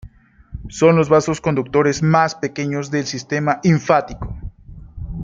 [0.67, 4.35] Son los vasos conductores más pequeños del sistema linfático.